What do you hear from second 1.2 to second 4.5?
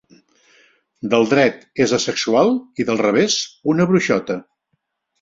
dret és asexual i del revés una bruixota.